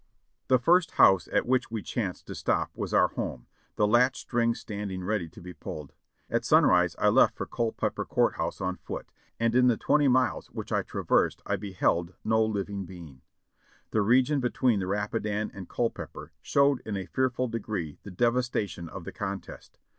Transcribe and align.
The 0.47 0.57
first 0.57 0.93
house 0.95 1.29
at 1.31 1.45
which 1.45 1.69
we 1.69 1.83
chanced 1.83 2.25
to 2.25 2.33
stop 2.33 2.71
was 2.75 2.91
our 2.91 3.09
home, 3.09 3.45
the 3.75 3.85
latch 3.85 4.19
string 4.19 4.55
standing 4.55 5.03
ready 5.03 5.29
to 5.29 5.39
be 5.39 5.53
pulled. 5.53 5.93
At 6.27 6.43
sunrise 6.43 6.95
I 6.97 7.09
left 7.09 7.35
for 7.35 7.45
Culpeper 7.45 8.03
Court 8.05 8.33
House 8.37 8.61
on 8.61 8.77
foot, 8.77 9.11
and 9.39 9.53
in 9.53 9.67
the 9.67 9.77
twenty 9.77 10.07
miles 10.07 10.47
which 10.47 10.71
I 10.71 10.81
traversed 10.81 11.43
I 11.45 11.55
beheld 11.55 12.15
no 12.23 12.43
living 12.43 12.85
being. 12.87 13.21
The 13.91 14.01
region 14.01 14.39
between 14.39 14.79
the 14.79 14.87
Rapidan 14.87 15.51
and 15.53 15.69
Culpeper 15.69 16.31
showed 16.41 16.79
in 16.83 16.97
a 16.97 17.05
fearful 17.05 17.47
degree 17.47 17.99
the 18.01 18.09
devastation 18.09 18.89
of 18.89 19.03
the 19.03 19.11
contest. 19.11 19.77